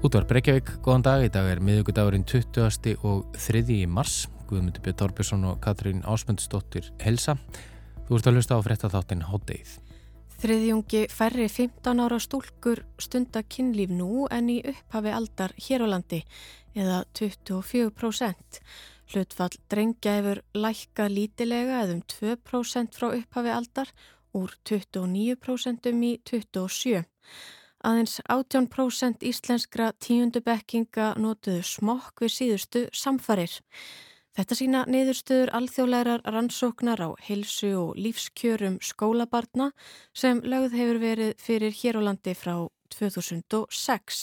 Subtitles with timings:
[0.00, 1.22] Útvar Breykjavík, góðan dag.
[1.26, 2.94] Í dag er miðugudagurinn 20.
[3.04, 3.82] og 3.
[3.84, 4.30] mars.
[4.48, 7.34] Guðmundur Björn Torbjörnsson og Katrín Ásmundsdóttir helsa.
[8.08, 9.74] Þú ert að hlusta á frétta þáttinn Hátdeið.
[10.40, 16.22] Þriðjungi færri 15 ára stúlkur stunda kynlíf nú en í upphafi aldar hér á landi
[16.72, 18.64] eða 24%.
[19.12, 23.92] Hlutfall drengja hefur lækkað lítilega eða um 2% frá upphafi aldar
[24.32, 27.04] úr 29% í 27%.
[27.80, 33.54] Aðeins 18% íslenskra tíundubekkinga notuðu smokk við síðustu samfarir.
[34.36, 39.70] Þetta sína niðurstöður alþjóðlegar rannsóknar á heilsu og lífskjörum skólabarna
[40.12, 42.54] sem lögð hefur verið fyrir Hérólandi frá
[42.94, 44.20] 2006.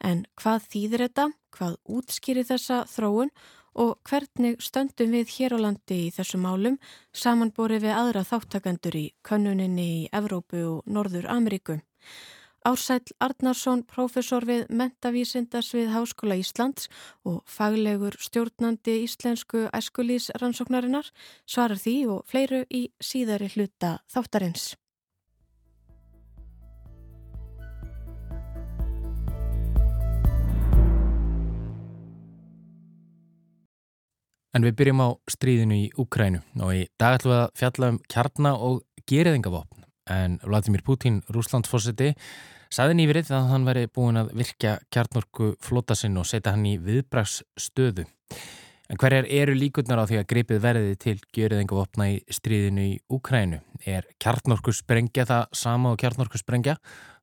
[0.00, 1.28] En hvað þýðir þetta?
[1.54, 3.30] Hvað útskýri þessa þróun?
[3.78, 6.80] Og hvernig stöndum við Hérólandi í þessu málum
[7.14, 11.78] samanborið við aðra þáttakandur í könnuninni í Evrópu og Norður Ameríku?
[12.68, 16.90] Ársæl Arnarsson, profesor við mentavísindas við Háskóla Íslands
[17.24, 21.08] og faglegur stjórnandi íslensku æskulísrannsóknarinnar
[21.48, 24.74] svarar því og fleiru í síðari hluta þáttarins.
[34.52, 37.98] En við byrjum á stríðinu í Ukrænu og í dag ætlum við að fjalla um
[38.12, 42.14] kjarna og geriðingavopn en Vladimir Putin, Rúslandsfósiti,
[42.72, 47.42] saði nýverið að hann veri búin að virkja kjarnorku flótasinn og setja hann í viðbrags
[48.88, 52.94] En hverjar eru líkurnar á því að gripið verði til gjöriðingu opna í stríðinu í
[53.12, 53.58] Úkrænu?
[53.84, 56.78] Er kjarnorku sprengja það sama og kjarnorku sprengja?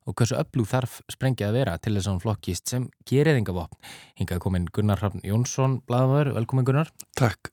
[0.05, 3.79] Og hversu öflug þarf sprengja að vera til þess að hann flokkist sem geriðingu opn?
[4.21, 6.93] Hingað komin Gunnar Hrafn Jónsson, bladamöður, velkomin Gunnar.
[7.17, 7.49] Takk.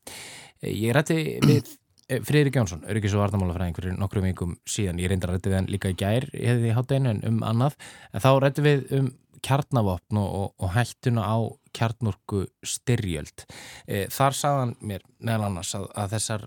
[0.60, 1.72] Ég rætti við
[2.27, 5.69] Friðrik Jónsson, öryggis og vartamálafræðing fyrir nokkrum vikum síðan, ég reyndar að rætti við hann
[5.73, 7.77] líka í gær hefði í hátteginu en um annað.
[8.12, 9.11] En þá rætti við um
[9.43, 11.39] kjarnavopn og, og, og hættuna á
[11.75, 13.45] kjarnorku styrjöld
[13.89, 16.47] e, þar sagðan mér meðal annars að, að þessar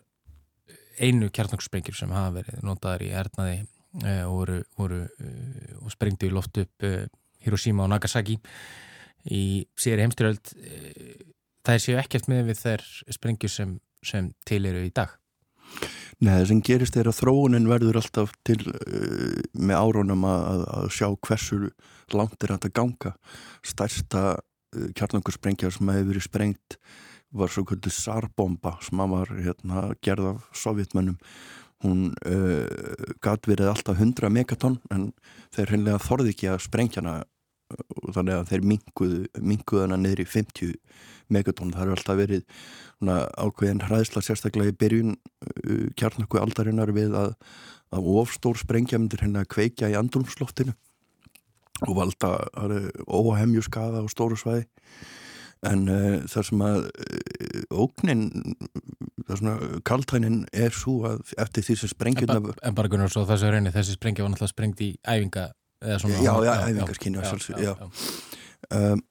[1.02, 5.34] einu kjarnorksprengjur sem hafa verið notaður í ernaði e, og, voru, voru, e,
[5.82, 6.88] og sprengdu í loft upp
[7.46, 8.38] Hiroshima og Nagasaki
[9.34, 9.44] í
[9.80, 10.56] síðri heimstyrjöld
[11.66, 12.88] það er séu ekkert með við þær
[13.18, 15.18] sprengjur sem, sem til eru í dag
[16.24, 20.88] Nei, það sem gerist er að þróunin verður alltaf til uh, með árónum að, að
[20.96, 21.60] sjá hversu
[22.16, 23.12] langt er þetta ganga.
[23.66, 26.80] Stærsta uh, kjarnangursprengja sem hefur verið sprengt
[27.36, 31.18] var svo kvöldu Sarbomba sem var hérna, gerð af sovjetmönnum.
[31.84, 32.64] Hún uh,
[33.20, 35.10] gæti verið alltaf 100 megatonn en
[35.56, 37.18] þeir hennilega þorði ekki að sprengja hana
[37.76, 41.14] og þannig að þeir minguðu hana niður í 50 megatonn.
[41.74, 42.44] Það hefur alltaf verið
[43.04, 47.36] ákveðin hræðsla sérstaklega í byrjun uh, kjarnakku aldarinnar við að,
[47.96, 50.76] að ofstór sprengja myndir henni að kveikja í andrumsloftinu
[51.86, 52.30] og valda
[53.12, 54.64] óhemju skada á stóru svæði.
[55.66, 58.26] En uh, það sem að uh, ógnin
[59.26, 63.26] það svona kaltænin er svo að eftir því sem sprengjuna En, en bara Gunnar, svo
[63.28, 65.50] þessu reyni, þessi sprengja var náttúrulega sprengt í æfinga
[66.00, 67.76] svona, Já, já, æfingaskynja.
[68.74, 69.02] Um,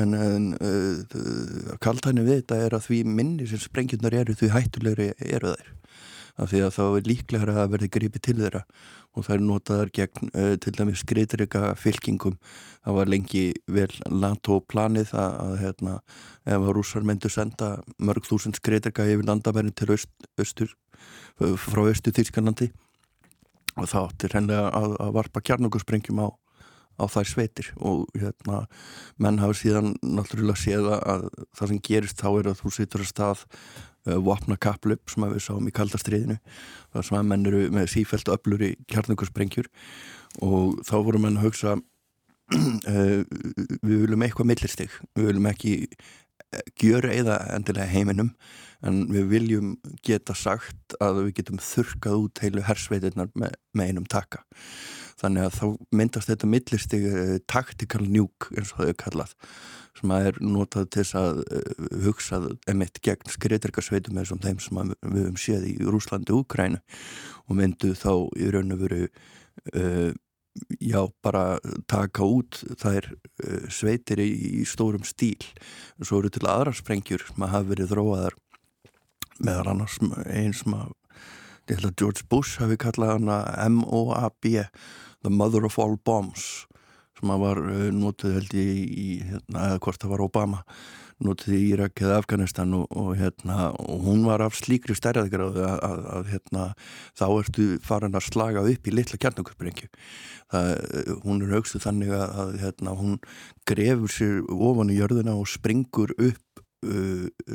[0.00, 5.08] en, en uh, kaltæni við þetta er að því minni sem sprengjunar eru því hættulegri
[5.18, 5.72] eru þær.
[6.36, 8.62] Af því að þá er líklega að verði gripið til þeirra.
[9.16, 12.36] Og það er notaðar gegn uh, til dæmis skriðrika fylkingum.
[12.84, 15.94] Það var lengi vel NATO planið að, að hérna,
[16.46, 20.76] ef rússar myndu senda mörg þúsund skriðrika yfir landamærin til öst, östur
[21.36, 22.70] frá östu Þýrskanlandi
[23.76, 26.28] og þá áttir henni að, að varpa kjarnokursprengjum á
[26.96, 28.62] á þær sveitir og hérna
[29.22, 33.10] menn hafa síðan náttúrulega séð að það sem gerist þá er að þú situr að
[33.12, 36.38] stað uh, vopna kaplup sem við sáum í kaldastriðinu
[36.94, 39.70] þar sem að menn eru með sífælt öflur í kjarnungarsprengjur
[40.44, 43.24] og þá voru menn að hugsa uh,
[43.86, 48.32] við viljum eitthvað millistig, við viljum ekki uh, gjöra eða endilega heiminum
[48.86, 49.72] en við viljum
[50.04, 54.44] geta sagt að við getum þurkað út heilu hersveitirnar með, með einum taka
[55.20, 55.64] þannig að þá
[55.98, 59.34] myndast þetta millistig uh, tactical nuke eins og það er kallað
[59.96, 62.42] sem að er notað til þess að uh, hugsa
[62.72, 66.82] emitt gegn skriðdergarsveitum eins og þeim sem við höfum séð í Rúslandi og Ukrænu
[67.46, 70.12] og myndu þá í raun og veru uh,
[70.80, 71.44] já, bara
[71.88, 73.10] taka út þær
[73.68, 74.30] sveitir í,
[74.60, 75.44] í stórum stíl.
[76.00, 78.38] Og svo eru til aðra sprengjur sem að hafa verið þróaðar
[79.36, 79.98] meðal annars
[80.32, 80.94] eins sem að
[81.68, 84.66] George Bush hafi kallað hana M.O.A.B
[85.26, 86.66] the mother of all bombs
[87.16, 90.62] sem að var uh, notuð held ég í, hérna, eða hvort það var Obama
[91.24, 95.78] notuð í Írak eða Afganistan og, og, hérna, og hún var af slíkri stærðagráðu að,
[95.88, 96.64] að, að hérna,
[97.16, 99.88] þá ertu farin að slaga upp í litla kjarnakursprengju.
[101.24, 103.16] Hún er aukstuð þannig að, að hérna, hún
[103.64, 106.44] grefur sér ofan í jörðuna og springur upp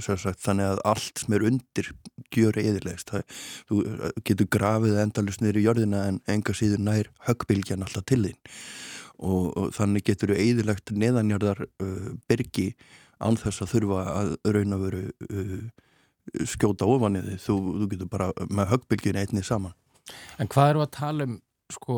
[0.02, 1.92] sagt, þannig að allt sem er undir
[2.34, 3.14] gjör eðilegst.
[3.70, 3.84] Þú
[4.28, 8.40] getur grafið endalust niður í jörðina en enga síður nær höggbylgjan alltaf til þín
[9.22, 12.72] og, og þannig getur þú eðilegt neðanjarðar uh, byrgi
[13.22, 17.90] án þess að þurfa að raun að veru uh, skjóta ofan í því, þú, þú
[17.94, 19.78] getur bara með höggbylgin einni saman.
[20.42, 21.38] En hvað eru að tala um,
[21.76, 21.98] sko,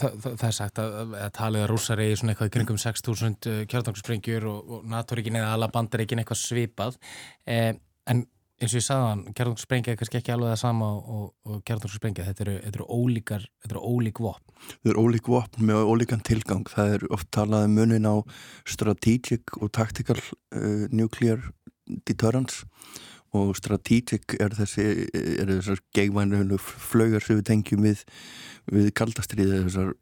[0.00, 4.46] það, það, er sagt að, að talið að rússar í svona eitthvað kringum 6.000 kjartangsprengjur
[4.50, 6.98] og, og NATO-ríkin eða alla bandaríkin eitthvað svipað,
[7.48, 7.72] eh,
[8.10, 8.24] en
[8.62, 12.26] eins og ég sagði hann, kjartangssprengja er kannski ekki alveg það sama og, og kjartangssprengja,
[12.28, 14.54] þetta eru, eru ólíkar, þetta eru ólík vopn.
[14.68, 18.16] Þetta eru ólík vopn með ólíkan tilgang, það er oft talað um munin á
[18.70, 21.42] strategic og tactical uh, nuclear
[22.08, 22.64] deterrence
[23.34, 28.04] og strategic er þessi, er þessar geigvænu flögar sem við tengjum við,
[28.72, 29.94] við kaldastriði, þessar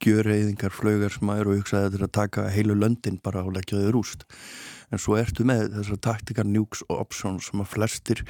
[0.00, 3.92] gjöreiðingar flögar eru og hugsaði að þetta að taka heilu löndin bara og leggja þau
[3.96, 4.24] rúst.
[4.90, 8.24] En svo ertu með þessar taktikar nukes og options sem að flestir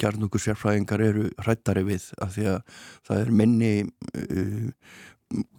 [0.00, 2.60] kjarnungu sérfræðingar eru hrættari við af því að
[3.08, 4.68] það er minni uh,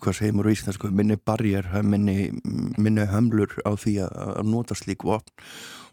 [0.03, 2.29] hvað segir mér á íslensku minni barjar, minni,
[2.77, 5.33] minni hömlur á því að, nota slík vopn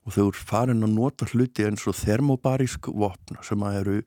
[0.03, 4.01] og þau eru farin að nota hluti eins og thermobarísk vopn sem eru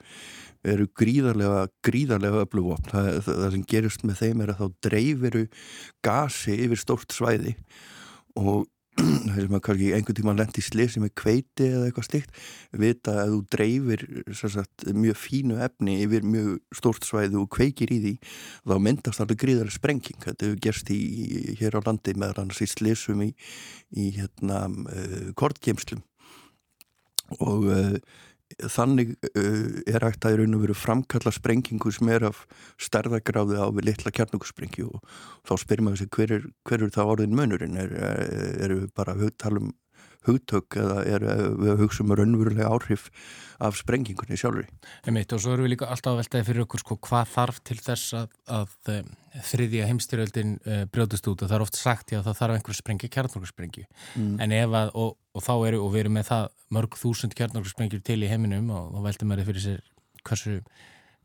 [0.66, 2.90] eru gríðarlega, gríðarlega öflugvopn.
[2.90, 5.38] Það, það, það sem gerist með þeim er að þá dreifir
[6.06, 7.56] gasi yfir stórt svæði
[8.36, 8.66] og
[9.36, 12.38] sem að kannski einhvern tíma lendi í slisi með kveiti eða eitthvað slikt
[12.80, 14.04] vita að þú dreifir
[14.40, 18.14] sagt, mjög fínu efni yfir mjög stórt svæði og kveikir í því
[18.64, 20.20] þá myndast alveg gríðarlega sprenging.
[20.24, 21.00] Þetta hefur gerst í,
[21.60, 23.32] hér á landi með annars í slisum í,
[24.00, 26.04] í hérna, uh, kortgeimslum
[27.42, 27.98] og uh,
[28.72, 32.44] þannig uh, er hægt að í raun og veru framkalla sprengingu sem er af
[32.82, 35.16] stærðagráði á við litla kjarnungusprengju og
[35.48, 37.80] þá spyrir maður sig hver er, hver er það orðin munurinn?
[37.82, 37.96] Er,
[38.62, 39.74] er við bara að tala um
[40.28, 43.10] hugtök eða er við að hugsa um raunverulega áhrif
[43.64, 44.68] af sprengingunni sjálfur
[45.08, 47.78] Einmitt, og svo erum við líka alltaf að veltaði fyrir okkur sko, hvað þarf til
[47.80, 49.12] þess að, að um,
[49.50, 51.46] þriðja heimstyrjöldin uh, brjóðust út?
[51.46, 54.36] Og það er oft sagt já það þarf einhver sprengi kjarnungussprengi mm.
[54.44, 58.04] en ef að og, og þá eru, og við erum með það mörg þúsund kjarnarsprengjur
[58.06, 59.84] til í heiminum og þá veldur maður fyrir sér
[60.26, 60.60] hversu,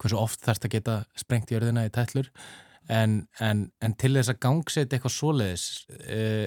[0.00, 2.30] hversu oft þarfst að geta sprengt í örðina í tællur
[2.90, 6.46] en, en, en til þess að gangseta eitthvað svoleiðis uh,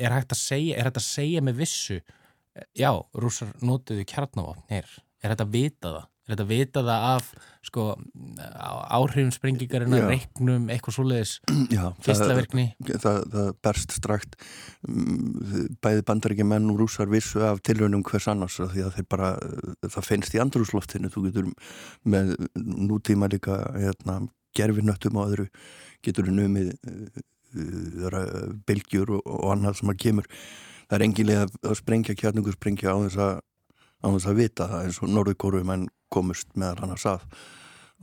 [0.00, 2.00] er hægt að segja, er hægt að segja með vissu
[2.78, 4.90] já, rúsar notuðu hér,
[5.22, 6.10] er hægt að vita það?
[6.24, 7.26] Er þetta vitað af
[7.68, 7.82] sko,
[8.96, 11.32] áhrifum sprengingarinn reiknum eitthvað svoleiðis
[12.06, 12.64] fyrstlaverkni?
[12.80, 14.38] Það, það, það berst strakt.
[14.88, 19.34] Mm, bæði bandaríkja menn og rúsar vissu af tilvönum hvers annars því að bara,
[19.84, 21.52] það finnst í andrúsloftinu þú getur
[22.08, 24.22] með nútíma líka hérna,
[24.58, 25.48] gerfinöttum og öðru
[26.04, 30.30] getur numið uh, bylgjur og, og annað sem að kemur.
[30.84, 33.34] Það er engilega að sprengja kjarningu sprengja á þess að
[34.04, 37.04] á þess að vita það eins og Norðurkóru menn komust meðal hann að.
[37.04, 37.22] Sað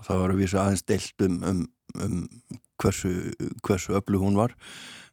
[0.01, 1.61] og það var að vísa aðeins deilt um, um,
[2.01, 2.15] um
[2.81, 3.11] hversu,
[3.61, 4.55] hversu öllu hún var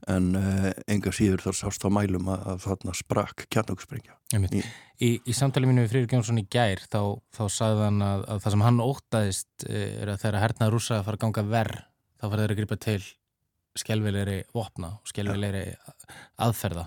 [0.06, 4.62] en uh, enga síður þar sást á mælum að, að þarna sprakk kjarnökksprengja í,
[5.02, 7.00] í, í samtali mínu við Frýður Gjónsson í gær þá,
[7.34, 10.98] þá sagði hann að, að það sem hann ótaðist eh, er að þeirra hernaður rúsa
[10.98, 11.80] að fara að ganga verð
[12.18, 13.00] þá fara þeirra að gripa til
[13.78, 15.64] skjálfilegri vopna og skjálfilegri
[16.40, 16.86] aðferða.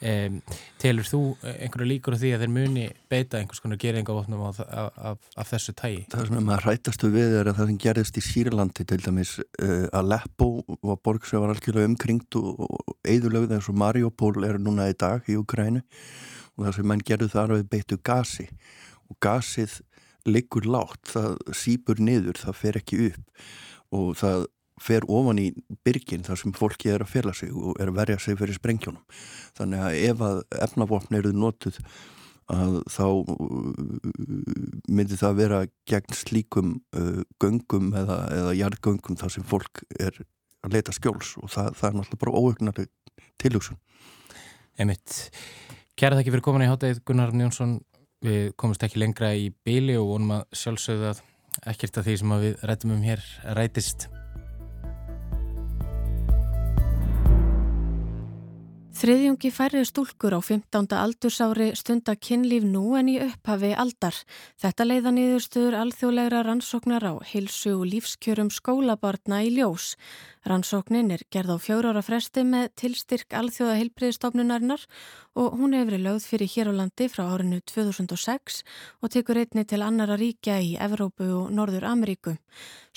[0.00, 0.38] Um,
[0.80, 5.50] telur þú einhverju líkur því að þeir muni beita einhvers konar geringavopnum af, af, af
[5.50, 6.06] þessu tægi?
[6.14, 9.86] Það sem maður rætastu við er að það sem gerist í Sýrlandi til dæmis uh,
[10.00, 10.48] Aleppo
[10.80, 14.96] var borg sem var algjörlega umkringt og, og eðurlögð eins og Mariupol er núna í
[14.96, 18.48] dag í Ukrænu og það sem mann gerðu þar við beitu gasi
[19.10, 19.80] og gasið
[20.28, 23.44] liggur látt, það sípur niður, það fer ekki upp.
[23.96, 24.46] Og það
[24.80, 25.50] fer ofan í
[25.84, 29.04] byrgin þar sem fólki er að fela sig og er að verja sig fyrir sprengjónum.
[29.58, 31.80] Þannig að ef að efnavopn eruð notuð
[32.50, 33.74] að þá uh,
[34.90, 40.16] myndi það vera gegn slíkum uh, göngum eða, eða jarðgöngum þar sem fólk er
[40.64, 43.78] að leita skjóls og það, það er náttúrulega bara óögnarlega tilhugsun.
[44.80, 45.30] Emitt.
[45.98, 47.78] Kæra þakki fyrir komin í hátæðið Gunnar Njónsson.
[48.24, 51.14] Við komumst ekki lengra í beili og vonum að sjálfsögða
[51.70, 53.24] ekkert af því sem við rættum um hér
[53.56, 54.10] rætist.
[59.00, 60.90] Þriðjungi færri stúlkur á 15.
[60.92, 64.12] aldursári stunda kynlíf nú en í upphafi aldar.
[64.60, 69.94] Þetta leiða niðurstöður alþjóðlegra rannsóknar á heilsu og lífskjörum skólabarna í ljós.
[70.48, 74.86] Rannsóknin er gerð á fjórára fresti með tilstyrk alþjóða heilbriðstofnunarinnar
[75.36, 78.62] og hún hefur verið lögð fyrir hér á landi frá árinu 2006
[79.04, 82.38] og tekur einni til annara ríkja í Evrópu og Norður Ameríku.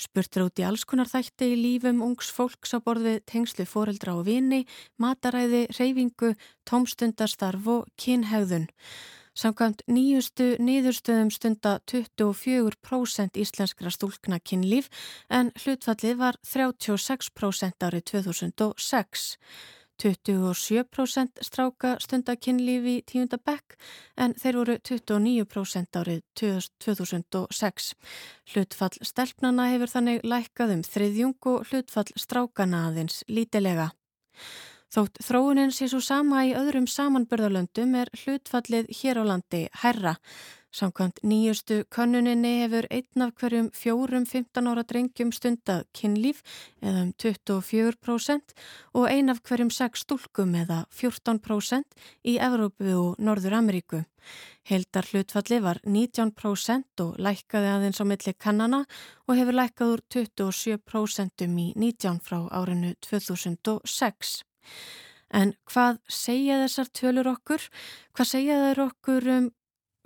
[0.00, 4.24] Spurtur út í alls konar þætti í lífum ungs fólks á borði tengslu foreldra og
[4.30, 4.64] vini,
[4.96, 6.32] mataræði, reyfingu,
[6.64, 8.70] tómstundastarf og kynhegðun.
[9.34, 14.86] Samkvæmt nýjustu niðurstöðum stunda 24% íslenskra stúlkna kynlíf
[15.26, 19.24] en hlutfallið var 36% árið 2006.
[20.02, 23.76] 27% stráka stunda kynlíf í tíunda bekk
[24.18, 26.22] en þeir voru 29% árið
[26.86, 27.90] 2006.
[28.54, 33.90] Hlutfall stelpnana hefur þannig lækkað um þriðjung og hlutfall strákana aðeins lítilega.
[34.94, 40.12] Þótt þróunin sé svo sama í öðrum samanbörðalöndum er hlutfallið hér á landi herra.
[40.74, 46.44] Samkvæmt nýjustu konnuninni hefur einn af hverjum fjórum 15 ára drengjum stundað kynlíf
[46.78, 48.54] eða um 24%
[48.94, 51.98] og ein af hverjum 6 stúlkum eða 14%
[52.30, 54.04] í Evrópu og Norður Ameríku.
[54.62, 58.84] Heldar hlutfalli var 19% og lækkaði aðeins á milli kannana
[59.26, 64.42] og hefur lækkað úr 27% í 19 frá árinu 2006.
[65.34, 67.68] En hvað segja þessar tölur okkur?
[68.14, 69.50] Hvað segja þær okkur um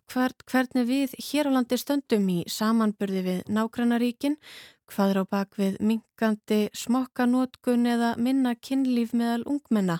[0.09, 4.39] hver, hvernig við hér á landi stöndum í samanbyrði við nágrannaríkin?
[4.89, 9.99] Hvað er á bakvið minkandi smokkanótkun eða minna kynlíf meðal ungmenna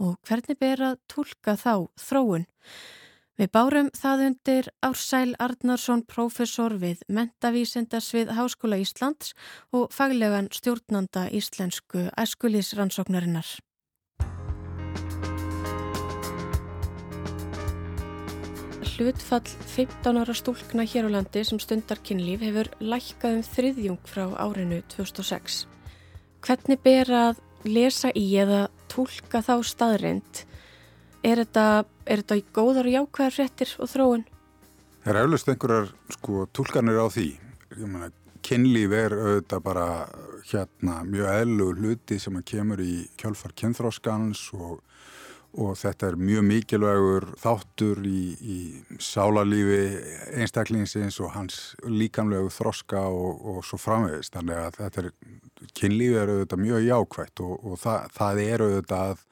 [0.00, 2.48] og hvernig ber að tólka þá þróun?
[3.40, 9.32] Við bárum það undir Ársæl Arnarsson, profesor við Mentavísindasvið Háskóla Íslands
[9.72, 13.48] og faglegan stjórnanda íslensku æskulísrannsóknarinnar.
[19.00, 24.26] Hlutfall 15 ára stúlkna hér á landi sem stundar kynlíf hefur lækkað um þriðjung frá
[24.36, 25.62] árinu 2006.
[26.44, 30.42] Hvernig ber að lesa í eða tólka þá staðrind?
[31.24, 31.64] Er þetta,
[32.04, 34.26] er þetta í góðar og jákvæðar frettir og þróun?
[35.00, 37.28] Það er eflust einhverjar sko, tólkanir á því.
[37.80, 38.10] Mena,
[38.44, 39.88] kynlíf er auðvitað bara
[40.50, 44.82] hérna, mjög eðlu hluti sem kemur í kjálfar kynþróskans og
[45.58, 48.58] og þetta er mjög mikilvægur þáttur í, í
[49.02, 49.80] sálarlífi
[50.38, 54.34] einstaklingsins og hans líkamlegu þroska og, og svo framvegist.
[54.36, 55.10] Þannig að þetta er,
[55.80, 59.24] kynlífi er auðvitað mjög jákvægt og, og það, það er auðvitað að,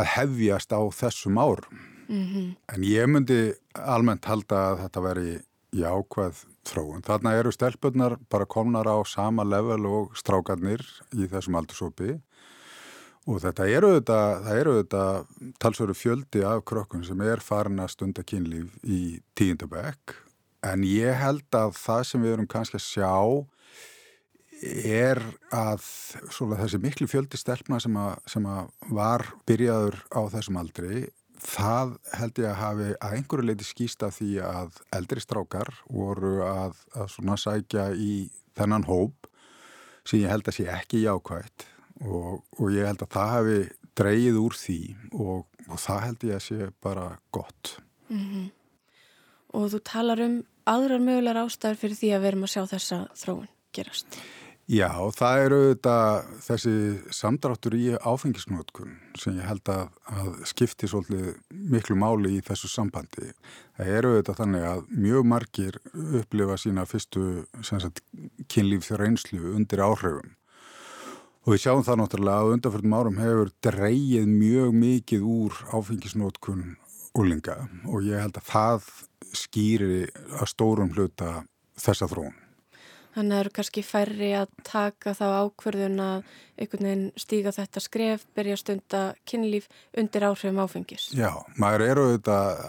[0.00, 1.84] að hefjast á þessum árum.
[2.10, 2.46] Mm -hmm.
[2.74, 3.40] En ég myndi
[3.74, 5.36] almennt halda að þetta veri
[5.72, 7.04] jákvæð þróun.
[7.06, 10.82] Þarna eru stelpunar bara komnar á sama level og strákarnir
[11.14, 12.18] í þessum aldursópi
[13.30, 15.28] Og þetta eru auðvitað
[15.62, 20.16] talsveru fjöldi af krökkun sem er farin að stunda kynlíf í tíundabæk
[20.66, 23.12] en ég held að það sem við erum kannski að sjá
[24.60, 25.22] er
[25.56, 25.86] að
[26.58, 31.06] þessi miklu fjöldi stelpna sem, að, sem að var byrjaður á þessum aldri
[31.40, 36.76] það held ég að hafi að einhverju leiti skýsta því að eldri strákar voru að,
[36.92, 39.30] að svona sækja í þennan hóp
[40.04, 41.70] sem ég held að sé ekki jákvægt
[42.06, 43.60] og, og ég held að það hefði
[44.00, 44.80] dreyið úr því
[45.12, 47.76] og, og það held ég að sé bara gott.
[48.08, 48.50] Mm -hmm.
[49.54, 53.48] Og þú talar um aðrar mögulegar ástæður fyrir því að verum að sjá þessa þróun
[53.72, 54.20] gerast.
[54.70, 56.74] Já, það eru auðvitað þessi
[57.10, 63.32] samdráttur í áfengisnótkun sem ég held að, að skipti svolítið miklu máli í þessu sambandi.
[63.74, 65.80] Það eru auðvitað þannig að mjög margir
[66.20, 67.24] upplifa sína fyrstu
[68.46, 70.36] kynlíf reynslu undir áhrifum
[71.46, 76.66] Og við sjáum það náttúrulega að undanfjörðum árum hefur dreyið mjög mikið úr áfengisnótkun
[77.16, 77.56] úlinga
[77.88, 78.90] og ég held að það
[79.40, 80.02] skýri
[80.36, 81.40] að stórum hluta
[81.80, 82.36] þessa þróun.
[83.10, 86.28] Þannig að það eru kannski færri að taka þá ákverðun að
[86.60, 89.66] einhvern veginn stíga þetta skref, byrja stunda kynlíf
[89.98, 91.08] undir áhrifum áfengis.
[91.16, 92.62] Já, maður eru auðvitað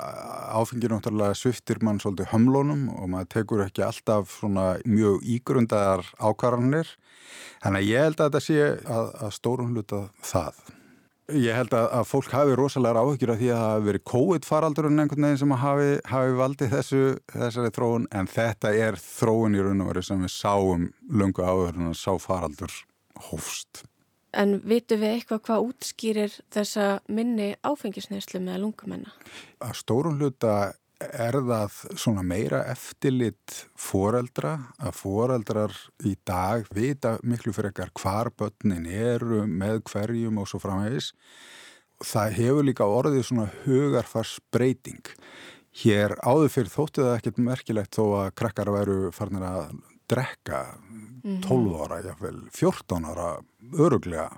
[0.58, 6.90] áfengir náttúrulega sviftir mann svolítið hömlónum og maður tekur ekki alltaf svona mjög ígrundar ákvarðanir.
[7.62, 8.62] Þannig að ég held að þetta sé
[8.98, 10.64] að, að stórun hluta það.
[11.32, 15.04] Ég held að, að fólk hafi rosalega áhugir af því að það hafi verið COVID-faraldurinn
[15.04, 19.86] einhvern veginn sem hafi, hafi valdið þessu, þessari þróun en þetta er þróun í raun
[19.86, 22.76] og veru sem við sáum lunga áður en að sá faraldur
[23.30, 23.86] hófst.
[24.32, 29.12] En vitu við eitthvað hvað útskýrir þessa minni áfengisneislu með lungumenna?
[29.60, 30.72] Að stórun hluta
[31.10, 35.76] er það svona meira eftirlit foreldra að foreldrar
[36.08, 41.12] í dag vita miklu fyrir ekkar hvar börnin eru með hverjum og svo framhegis
[42.02, 45.14] það hefur líka orðið svona hugarfars breyting
[45.84, 49.76] hér áður fyrir þóttu það ekkert merkilegt þó að krakkar væru farnir að
[50.12, 50.64] drekka
[51.24, 53.28] 12 ára, jáfnvel 14 ára
[53.78, 54.30] öruglega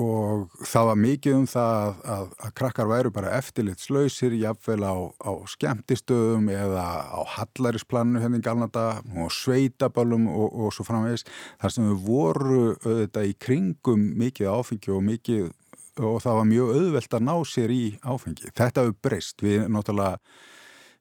[0.00, 4.94] og það var mikið um það að, að, að krakkar væru bara eftirlitslausir jafnvel á,
[5.20, 8.84] á skemmtistöðum eða á hallarisplanu henni hérna galnata
[9.16, 11.26] og sveitaballum og, og svo framvegis
[11.60, 15.50] þar sem við voru auðvitað í kringum mikið áfengi og mikið
[16.00, 18.48] og það var mjög auðvelt að ná sér í áfengi.
[18.56, 20.16] Þetta hefur breyst, við náttúrulega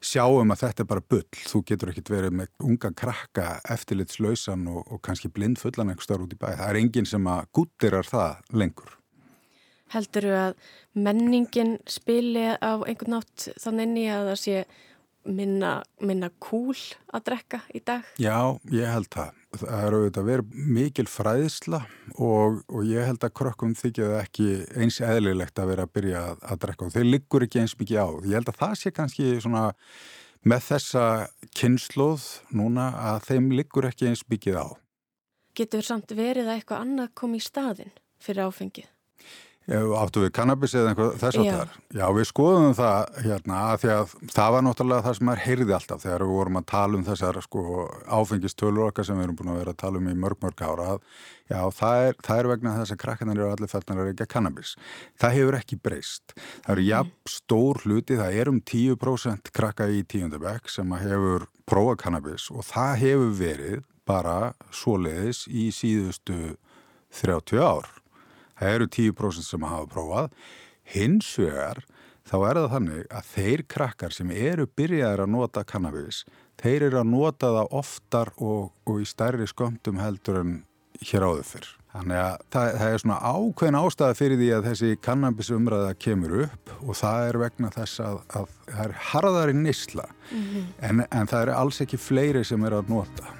[0.01, 4.81] sjáum að þetta er bara bull, þú getur ekkert verið með unga krakka eftirlitslausan og,
[4.89, 6.50] og kannski blindfullan einhver starf út í bæ.
[6.58, 8.98] Það er enginn sem að guttirar það lengur.
[9.91, 10.53] Heldur þú að
[11.08, 14.63] menningin spili á einhvern nátt þannig að það sé
[15.25, 16.78] minna, minna kúl
[17.13, 18.08] að drekka í dag?
[18.22, 21.82] Já, ég held það það eru auðvitað verið mikil fræðisla
[22.16, 24.48] og, og ég held að krökkum þykjaði ekki
[24.80, 28.00] eins eðlilegt að vera að byrja að, að drekka og þeir liggur ekki eins mikið
[28.00, 28.08] á.
[28.30, 29.66] Ég held að það sé kannski svona
[30.48, 31.04] með þessa
[31.60, 34.68] kynnslóð núna að þeim liggur ekki eins mikið á.
[35.58, 37.92] Getur samt verið að eitthvað annað kom í staðin
[38.24, 38.88] fyrir áfengið?
[39.72, 41.75] Áttu við kannabis eða einhver þess að það er?
[41.96, 45.75] Já, við skoðum það hérna að því að það var náttúrulega það sem er heyrði
[45.78, 47.63] alltaf þegar við vorum að tala um þessar sko,
[48.18, 50.88] áfengistölur okkar sem við erum búin að vera að tala um í mörg mörg ára
[50.96, 51.06] að
[51.51, 54.74] já, það er, það er vegna þess að krakkarnar eru allir fellnar að reykja kannabis.
[55.22, 56.36] Það hefur ekki breyst.
[56.66, 62.01] Það eru jafn stór hluti, það er um 10% krakka í tíundabæk sem hefur prófað
[62.04, 64.38] kannabis og það hefur verið bara
[64.75, 66.58] svoleiðis í síðustu
[67.22, 68.00] 30 ár
[68.62, 70.30] það eru 10% sem hafa prófað
[70.94, 71.84] hins vegar
[72.30, 76.24] þá er það þannig að þeir krakkar sem eru byrjaðir að nota kannabis
[76.62, 80.58] þeir eru að nota það oftar og, og í stærri skömmtum heldur en
[81.02, 81.69] hér áður fyrr.
[81.91, 86.71] Þannig að það, það er svona ákveðin ástæða fyrir því að þessi kannabisumræða kemur upp
[86.78, 90.69] og það er vegna þess að, að það er harðari nýsla mm -hmm.
[90.88, 93.36] en, en það er alls ekki fleiri sem er að nota.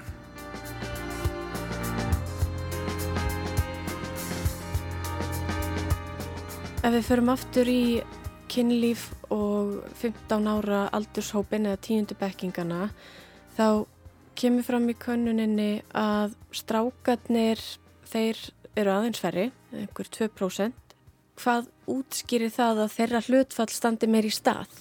[6.82, 7.82] Ef við förum aftur í
[8.50, 12.88] kynlíf og 15 ára aldurshópin eða tíundubekkingarna
[13.54, 13.66] þá
[14.34, 17.62] kemur fram í könnuninni að strákarnir
[18.10, 18.40] þeir
[18.74, 20.96] eru aðeins ferri, einhver 2%.
[21.38, 24.74] Hvað útskýrir það að þeirra hlutfall standi meir í stað?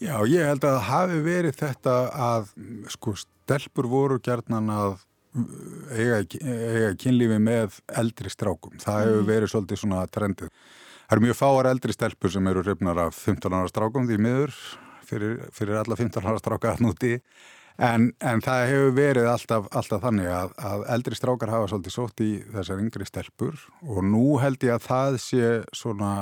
[0.00, 2.52] Já, ég held að hafi verið þetta að
[2.96, 5.00] sko stelpur voru gerðnan að
[5.92, 8.80] eiga, eiga kynlífi með eldri strákum.
[8.80, 9.34] Það hefur mm.
[9.34, 10.54] verið svolítið svona trendið.
[11.10, 14.52] Það eru mjög fáar eldri stelpur sem eru hrifnar af 15 ára strákum því miður
[15.02, 17.16] fyrir, fyrir alla 15 ára stráka að núti
[17.82, 22.22] en, en það hefur verið alltaf, alltaf þannig að, að eldri strákar hafa svolítið sótt
[22.22, 26.12] í þessar yngri stelpur og nú held ég að það sé svona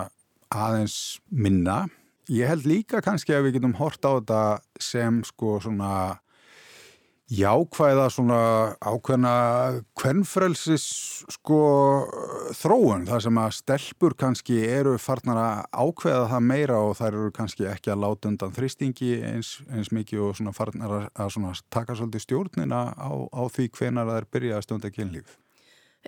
[0.57, 0.97] aðeins
[1.29, 1.83] minna.
[2.33, 4.43] Ég held líka kannski að við getum hort á þetta
[4.89, 5.93] sem sko svona
[7.29, 8.41] jákvæða svona
[8.81, 9.33] ákveðna
[10.01, 10.85] kvennfrelsis
[11.35, 11.59] sko
[12.57, 17.33] þróun þar sem að stelpur kannski eru farnar að ákveða það meira og þær eru
[17.37, 21.99] kannski ekki að láta undan þristingi eins, eins mikið og svona farnar að, svona taka
[21.99, 25.37] svolítið stjórnina á, á því hvenar það er byrjað að stunda kynlíf.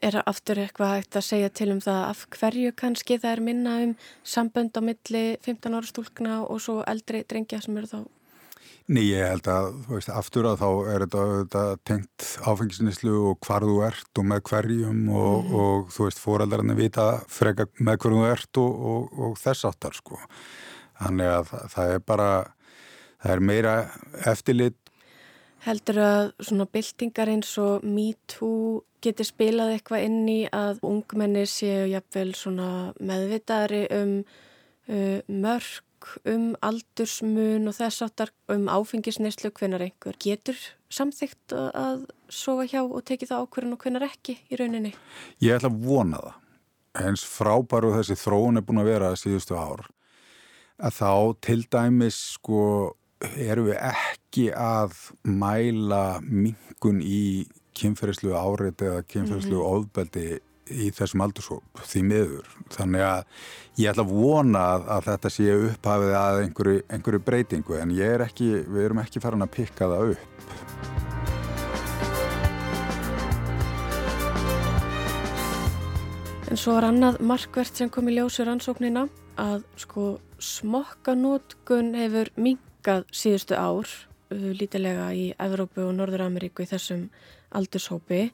[0.01, 3.45] Er það aftur eitthvað hægt að segja til um það af hverju kannski það er
[3.45, 3.93] minna um
[4.25, 8.01] sambönd á milli 15 ára stúlkna og svo eldri drengja sem eru þá
[8.91, 13.47] Ný, ég held að, þú veist, aftur að þá er þetta, þetta tengt áfengisnislu og
[13.47, 15.19] hvar þú ert og með hverjum og, mm.
[15.21, 19.95] og, og þú veist, fóraldarinn vita freka með hverjum þú ert og, og þess áttar,
[19.95, 20.19] sko.
[20.99, 22.27] Þannig að það, það er bara,
[23.23, 23.75] það er meira
[24.33, 24.91] eftirlit.
[25.69, 31.87] Heldur að svona byltingar eins og MeToo geti spilað eitthvað inn í að ungmenni séu
[31.93, 35.87] jafnvel svona meðvitaðri um uh, mörg
[36.29, 40.59] um aldursmun og þess aftar um áfengisneislu hvenar einhver getur
[40.91, 44.93] samþygt að sofa hjá og tekið það ákverðin og hvenar ekki í rauninni?
[45.43, 46.37] Ég ætla að vona það.
[47.01, 49.87] Hens frábæru þessi þróun er búin að vera síðustu ár
[50.81, 51.13] að þá
[51.45, 52.63] til dæmis sko
[53.21, 54.97] eru við ekki að
[55.29, 59.77] mæla mingun í kynferðislu árið eða kynferðislu mm -hmm.
[59.77, 62.49] ofbeldi í þessum aldurshóp því miður.
[62.75, 63.25] Þannig að
[63.81, 68.25] ég ætla að vona að, að þetta sé upphafið að einhverju, einhverju breytingu en er
[68.27, 70.27] ekki, við erum ekki farin að pikka það upp.
[76.51, 79.05] En svo var annað markvert sem kom í ljósur ansóknina
[79.39, 83.87] að sko smokkanótkun hefur minkað síðustu ár
[84.31, 87.07] lítilega í Evrópu og Norður-Ameríku í þessum
[87.55, 88.31] aldurshópi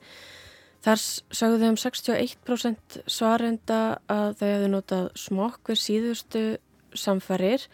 [0.86, 1.02] Þar
[1.34, 6.42] sagðu um 61% svarenda að þau hefðu notað smokk við síðustu
[6.94, 7.64] samfarir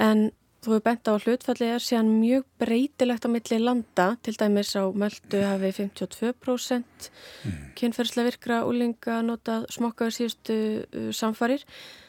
[0.00, 0.30] en
[0.64, 4.72] þú hefur bent á að hlutfalli er síðan mjög breytilegt á milli landa, til dæmis
[4.74, 7.10] á Möldu hafi 52%
[7.44, 7.60] mm.
[7.78, 11.62] kynferðslega virkra úlinga notað smokkaður síðustu uh, samfarir.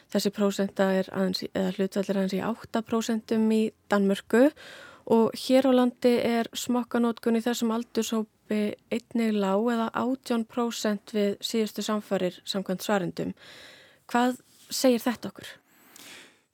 [0.08, 4.62] Þessi prósenta er aðeins, eða hlutfalli er aðeins í 8% í Danmörku og
[5.36, 8.60] hér á landi er smokkanótkun í þessum aldurshópi
[8.92, 13.32] einnig lág eða 18% við síðustu samfarir samkvæmt svarendum.
[14.08, 15.52] Hvað segir þetta okkur?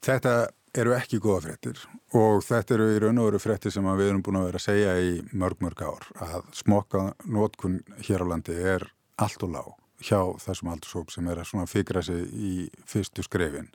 [0.05, 0.35] Þetta
[0.75, 1.81] eru ekki góða frettir
[2.19, 4.67] og þetta eru í raun og veru frettir sem við erum búin að vera að
[4.67, 8.87] segja í mörg mörg ár að smokka nótkun hér á landi er
[9.23, 9.71] allt og lág
[10.05, 12.55] hjá þessum aldursóp sem er að fikra sig í
[12.91, 13.71] fyrstu skrefin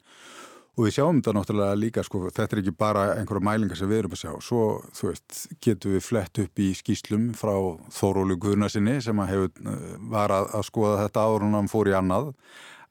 [0.80, 4.04] og við sjáum þetta náttúrulega líka sko, þetta er ekki bara einhverja mælingar sem við
[4.04, 4.62] erum að sjá svo,
[4.96, 7.52] þú veist, getum við flett upp í skýslum frá
[7.98, 11.98] Þórólu Guðnarsinni sem að hefur, eh, var að, að skoða þetta og hann fór í
[12.00, 12.32] annað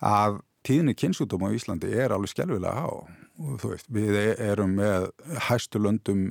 [0.05, 2.93] að tíðinni kynnsjúdóma á Íslandi er alveg skjálfilega há
[3.39, 5.13] Veist, við erum með
[5.47, 6.25] hæstu löndum,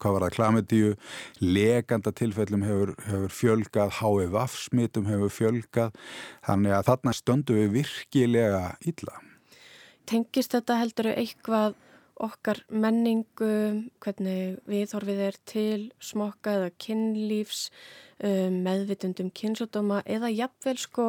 [0.00, 0.92] hvað var það, klamidíu,
[1.44, 5.98] leganda tilfellum hefur, hefur fjölgað, HVF smitum hefur fjölgað,
[6.48, 9.20] þannig að þarna stöndu við virkilega illa.
[10.08, 11.76] Tengist þetta heldur eitthvað
[12.18, 17.68] okkar menningu, hvernig viðhorfið er til smokka eða kynlífs,
[18.24, 21.08] um, meðvitundum kynnsjóttoma eða jafnvel sko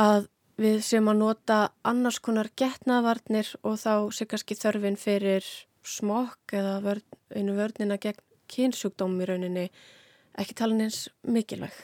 [0.00, 0.28] að
[0.60, 5.46] við sem að nota annars konar getnavarnir og þá sé kannski þörfin fyrir
[5.84, 9.64] smokk eða vörn, einu vörnina gegn kynsjúkdóm í rauninni
[10.38, 11.74] ekki talin eins mikilvæg.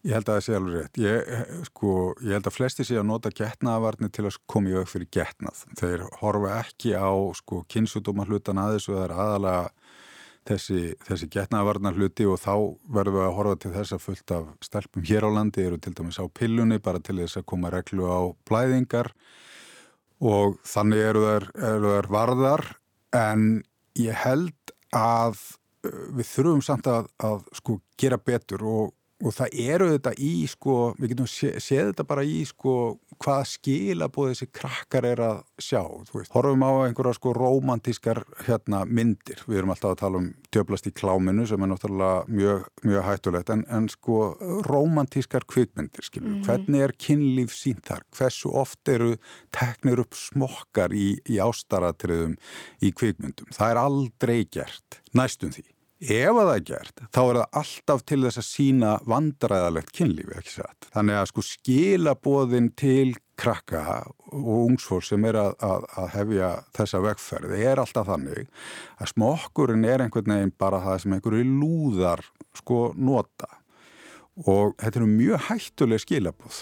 [0.00, 0.98] Ég held að það sé alveg rétt.
[1.04, 4.88] Ég, sko, ég held að flesti sé að nota getnavarnir til að koma í auk
[4.88, 5.64] fyrir getnað.
[5.76, 9.66] Þeir horfa ekki á sko, kynsjúkdóma hlutan aðeins og það er aðalega
[10.48, 12.54] þessi, þessi getnavarnar hluti og þá
[12.92, 15.94] verðum við að horfa til þess að fullt af stelpum hér á landi eru til
[15.96, 19.12] dæmis á pillunni bara til þess að koma reglu á blæðingar
[20.20, 22.66] og þannig eru þær, eru þær varðar
[23.16, 23.46] en
[23.98, 25.36] ég held að
[25.86, 30.32] uh, við þurfum samt að, að sko gera betur og og það eru þetta í
[30.48, 32.74] sko, við getum sé, séð þetta bara í sko
[33.20, 38.82] hvað skilabóð þessi krakkar er að sjá, þú veist, horfum á einhverja sko romantískar hérna
[38.88, 43.04] myndir, við erum alltaf að tala um djöblast í kláminu sem er náttúrulega mjög, mjög
[43.08, 44.20] hættulegt, en, en sko
[44.68, 46.38] romantískar kvikmyndir, skilur, mm.
[46.38, 46.46] -hmm.
[46.48, 49.12] hvernig er kynlíf sínt þar, hversu oft eru
[49.52, 52.38] teknir upp smokkar í, í ástaratriðum
[52.80, 55.68] í kvikmyndum, það er aldrei gert, næstum því
[56.00, 60.36] Ef að það er gert, þá er það alltaf til þess að sína vandræðalegt kynlífi,
[60.40, 60.86] ekki satt.
[60.94, 63.10] Þannig að sko skilabóðin til
[63.40, 63.82] krakka
[64.32, 68.48] og ungsfólk sem er að, að, að hefja þessa vegferði er alltaf þannig
[68.96, 72.24] að smokkurinn er einhvern veginn bara það sem einhverju lúðar
[72.56, 73.48] sko nota
[74.48, 76.60] og þetta eru mjög hættuleg skilabóð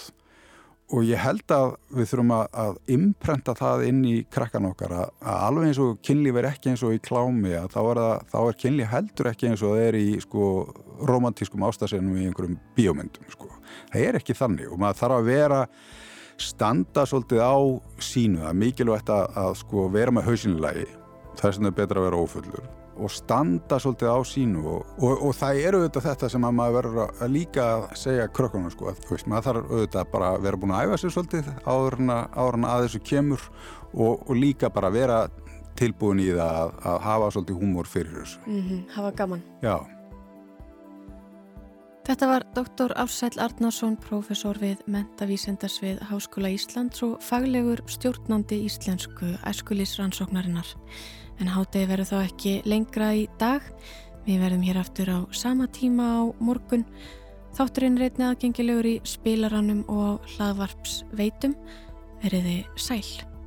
[0.88, 5.14] og ég held að við þurfum að, að imprenta það inn í krakkan okkar að,
[5.20, 8.36] að alveg eins og kynlíf er ekki eins og í klámi að þá er, að,
[8.40, 10.50] er kynlíf heldur ekki eins og það er í sko
[11.08, 13.50] romantískum ástasenum í einhverjum bíómyndum sko.
[13.92, 15.60] það er ekki þannig og maður þarf að vera
[16.38, 17.58] standa svolítið á
[17.98, 18.42] sínu.
[18.44, 20.88] Það er mikilvægt að sko vera með hausinlegi
[21.38, 25.24] það er sem er betra að vera ófullur og standa svolítið á sínu og, og,
[25.28, 27.66] og það eru auðvitað þetta sem að maður verður að líka
[27.98, 31.14] segja krökkunum sko, að, veist, maður þarf auðvitað bara að vera búin að æfa sér
[31.16, 33.44] svolítið áður en að þessu kemur
[33.92, 35.20] og, og líka bara vera
[35.78, 38.42] tilbúin í það að, að hafa svolítið húmor fyrir þessu.
[38.46, 39.46] Mm -hmm, hafa gaman.
[39.62, 39.76] Já.
[42.08, 49.34] Þetta var doktor Ársæl Arnarsson, professor við Mentavísendars við Háskóla Íslands og faglegur stjórnandi íslensku
[49.44, 50.70] æskulisrannsóknarinnar
[51.38, 53.64] en hátegi verður þá ekki lengra í dag.
[54.26, 56.84] Við verðum hér aftur á sama tíma á morgun.
[57.56, 61.56] Þátturinn reytni aðgengilegur í spilarannum og hlaðvarps veitum.
[62.22, 63.37] Verðiði sæl.